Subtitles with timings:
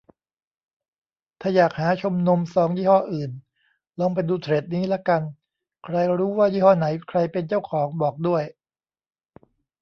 [1.41, 3.31] ถ้าอยากหาชมนมซองยี่ห้ออื่น
[3.99, 5.21] ลองไปดูเทรดนี้ละกัน
[5.85, 8.43] ใครรู้ว่ายี่ห้อไหนใครเป็นเจ้าของบอกด้วย